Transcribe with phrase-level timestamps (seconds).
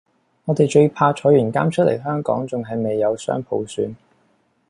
[0.45, 3.93] 我地最怕坐完監出黎香港仲係未有雙普選